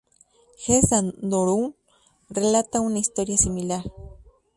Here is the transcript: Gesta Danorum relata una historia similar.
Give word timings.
Gesta 0.57 0.99
Danorum 1.03 1.75
relata 2.31 2.79
una 2.81 2.97
historia 2.97 3.37
similar. 3.37 3.83